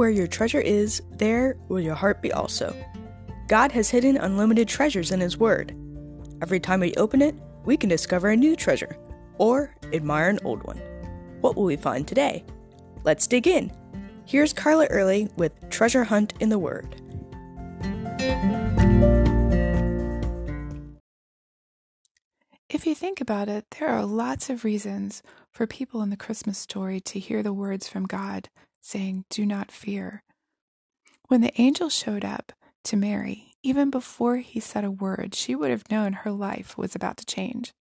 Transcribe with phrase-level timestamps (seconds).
[0.00, 2.74] Where your treasure is, there will your heart be also.
[3.48, 5.76] God has hidden unlimited treasures in His Word.
[6.40, 7.34] Every time we open it,
[7.66, 8.96] we can discover a new treasure
[9.36, 10.78] or admire an old one.
[11.42, 12.46] What will we find today?
[13.04, 13.70] Let's dig in.
[14.24, 16.96] Here's Carla Early with Treasure Hunt in the Word.
[22.70, 25.22] If you think about it, there are lots of reasons
[25.52, 28.48] for people in the Christmas story to hear the words from God
[28.80, 30.22] saying, Do not fear.
[31.28, 32.52] When the angel showed up
[32.84, 36.94] to Mary, even before he said a word, she would have known her life was
[36.94, 37.72] about to change.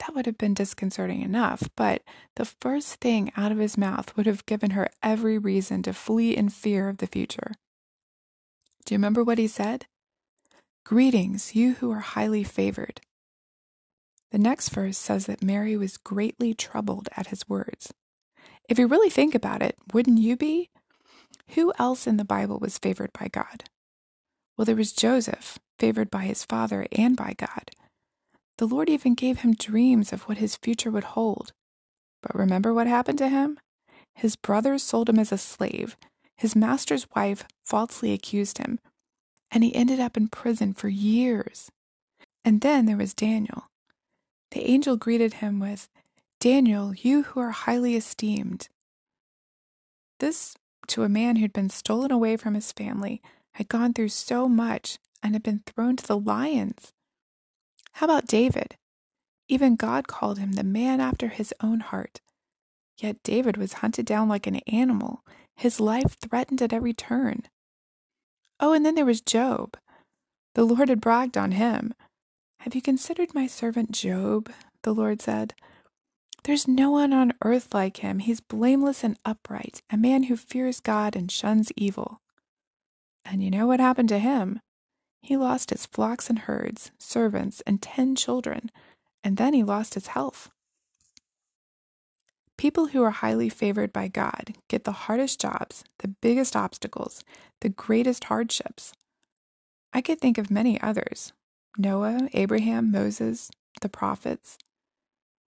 [0.00, 2.02] That would have been disconcerting enough, but
[2.36, 6.36] the first thing out of his mouth would have given her every reason to flee
[6.36, 7.52] in fear of the future.
[8.84, 9.86] Do you remember what he said?
[10.84, 13.00] Greetings, you who are highly favored.
[14.30, 17.92] The next verse says that Mary was greatly troubled at his words.
[18.68, 20.68] If you really think about it, wouldn't you be?
[21.54, 23.64] Who else in the Bible was favored by God?
[24.56, 27.70] Well, there was Joseph, favored by his father and by God.
[28.58, 31.52] The Lord even gave him dreams of what his future would hold.
[32.22, 33.58] But remember what happened to him?
[34.14, 35.96] His brothers sold him as a slave.
[36.36, 38.80] His master's wife falsely accused him,
[39.50, 41.70] and he ended up in prison for years.
[42.44, 43.64] And then there was Daniel.
[44.50, 45.88] The angel greeted him with,
[46.40, 48.68] Daniel, you who are highly esteemed.
[50.20, 50.56] This
[50.88, 53.20] to a man who'd been stolen away from his family,
[53.52, 56.92] had gone through so much, and had been thrown to the lions.
[57.94, 58.76] How about David?
[59.48, 62.20] Even God called him the man after his own heart.
[62.96, 65.24] Yet David was hunted down like an animal,
[65.56, 67.42] his life threatened at every turn.
[68.60, 69.76] Oh, and then there was Job.
[70.54, 71.94] The Lord had bragged on him.
[72.60, 74.50] Have you considered my servant Job?
[74.82, 75.54] The Lord said.
[76.48, 78.20] There's no one on earth like him.
[78.20, 82.22] He's blameless and upright, a man who fears God and shuns evil.
[83.22, 84.60] And you know what happened to him?
[85.20, 88.70] He lost his flocks and herds, servants, and ten children,
[89.22, 90.50] and then he lost his health.
[92.56, 97.24] People who are highly favored by God get the hardest jobs, the biggest obstacles,
[97.60, 98.94] the greatest hardships.
[99.92, 101.34] I could think of many others
[101.76, 103.50] Noah, Abraham, Moses,
[103.82, 104.56] the prophets.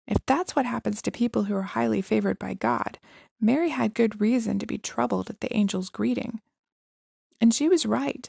[0.10, 2.98] If that's what happens to people who are highly favored by God,
[3.40, 6.42] Mary had good reason to be troubled at the angel's greeting.
[7.40, 8.28] And she was right.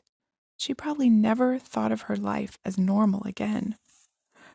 [0.59, 3.77] She probably never thought of her life as normal again.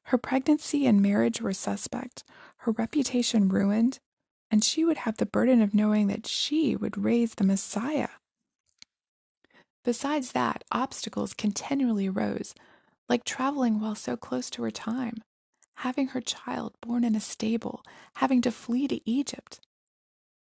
[0.03, 2.23] Her pregnancy and marriage were suspect,
[2.57, 3.97] her reputation ruined,
[4.51, 8.09] and she would have the burden of knowing that she would raise the Messiah.
[9.83, 12.53] Besides that, obstacles continually arose,
[13.09, 15.23] like traveling while so close to her time,
[15.77, 17.83] having her child born in a stable,
[18.15, 19.59] having to flee to Egypt.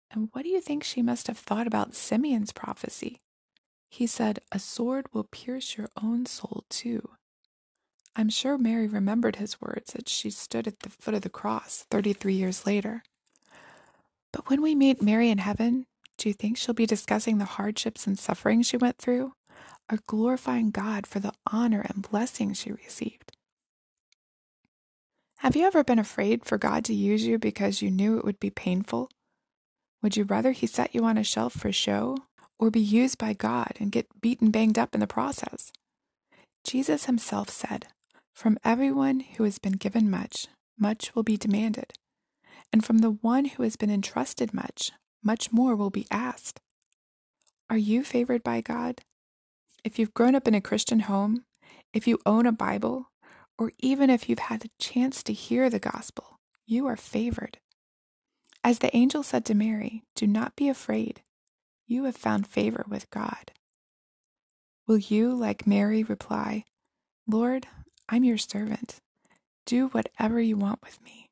[0.10, 3.20] And what do you think she must have thought about Simeon's prophecy?
[3.90, 7.10] He said, A sword will pierce your own soul too.
[8.16, 11.86] I'm sure Mary remembered his words as she stood at the foot of the cross
[11.92, 13.04] 33 years later.
[14.34, 15.86] But when we meet Mary in heaven,
[16.18, 19.34] do you think she'll be discussing the hardships and suffering she went through?
[19.92, 23.27] Or glorifying God for the honor and blessing she received?
[25.48, 28.38] Have you ever been afraid for God to use you because you knew it would
[28.38, 29.10] be painful?
[30.04, 32.18] Would you rather He set you on a shelf for show
[32.60, 35.72] or be used by God and get beaten banged up in the process?
[36.66, 37.88] Jesus Himself said,
[38.36, 40.48] From everyone who has been given much,
[40.78, 41.94] much will be demanded.
[42.74, 44.92] And from the one who has been entrusted much,
[45.24, 46.60] much more will be asked.
[47.70, 49.00] Are you favored by God?
[49.86, 51.46] If you've grown up in a Christian home,
[51.94, 53.12] if you own a Bible,
[53.58, 57.58] or even if you've had a chance to hear the gospel, you are favored.
[58.64, 61.22] As the angel said to Mary, do not be afraid.
[61.86, 63.52] You have found favor with God.
[64.88, 66.66] Will you, like Mary, reply,
[67.28, 67.68] Lord,
[68.10, 69.02] I'm your servant.
[69.66, 71.30] Do whatever you want with me.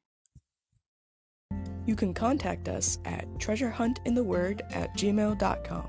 [1.86, 5.88] You can contact us at treasurehuntintheword at gmail.com.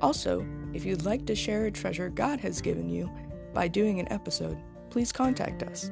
[0.00, 3.10] Also, if you'd like to share a treasure God has given you
[3.52, 4.58] by doing an episode,
[4.96, 5.90] please contact us.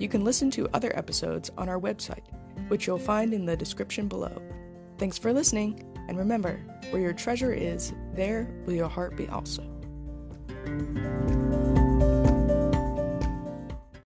[0.00, 2.24] You can listen to other episodes on our website,
[2.66, 4.42] which you'll find in the description below.
[4.98, 6.58] Thanks for listening, and remember,
[6.90, 9.62] where your treasure is, there will your heart be also.